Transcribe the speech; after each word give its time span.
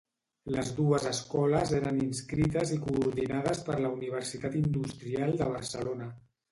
Les 0.53 0.69
dues 0.77 1.03
escoles 1.09 1.75
eren 1.81 2.01
inscrites 2.05 2.73
i 2.79 2.81
coordinades 2.89 3.65
per 3.69 3.79
la 3.85 3.95
Universitat 4.01 4.61
Industrial 4.67 5.43
de 5.43 5.55
Barcelona. 5.57 6.15